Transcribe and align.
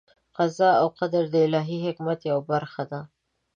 قضا 0.37 0.69
او 0.81 0.87
قدر 0.99 1.23
د 1.33 1.35
الهي 1.47 1.77
حکمت 1.87 2.19
یوه 2.29 2.43
برخه 2.51 2.83
ده. 2.91 3.01